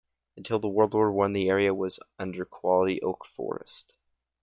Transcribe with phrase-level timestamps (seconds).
[0.35, 3.93] Until the World War One, the area was under quality oak forest.